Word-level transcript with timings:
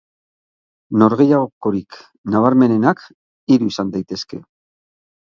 Norgehiagokarik 1.01 1.97
nabarmenenak 2.35 3.03
hiru 3.57 3.67
izan 3.73 3.91
daitezke. 3.97 4.41